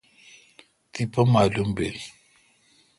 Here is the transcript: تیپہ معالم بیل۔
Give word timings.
تیپہ 0.91 1.21
معالم 1.31 1.69
بیل۔ 1.77 1.97